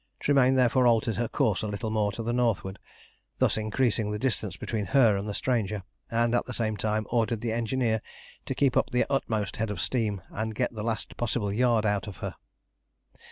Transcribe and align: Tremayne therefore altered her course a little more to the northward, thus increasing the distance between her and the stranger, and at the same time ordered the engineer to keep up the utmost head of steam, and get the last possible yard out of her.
Tremayne 0.19 0.55
therefore 0.55 0.87
altered 0.87 1.17
her 1.17 1.27
course 1.27 1.61
a 1.61 1.67
little 1.67 1.91
more 1.91 2.11
to 2.13 2.23
the 2.23 2.33
northward, 2.33 2.79
thus 3.37 3.55
increasing 3.55 4.09
the 4.09 4.17
distance 4.17 4.57
between 4.57 4.85
her 4.87 5.15
and 5.15 5.29
the 5.29 5.33
stranger, 5.35 5.83
and 6.09 6.33
at 6.33 6.47
the 6.47 6.55
same 6.55 6.75
time 6.75 7.05
ordered 7.11 7.41
the 7.41 7.51
engineer 7.51 8.01
to 8.47 8.55
keep 8.55 8.75
up 8.75 8.89
the 8.89 9.05
utmost 9.11 9.57
head 9.57 9.69
of 9.69 9.79
steam, 9.79 10.23
and 10.31 10.55
get 10.55 10.73
the 10.73 10.81
last 10.81 11.17
possible 11.17 11.53
yard 11.53 11.85
out 11.85 12.07
of 12.07 12.17
her. 12.17 12.33